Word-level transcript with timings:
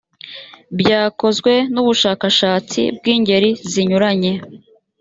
byakozwe 0.79 1.53
mubushakashatsi 1.73 2.81
bw 2.97 3.03
ingeri 3.15 3.49
zinyuranye 3.71 4.33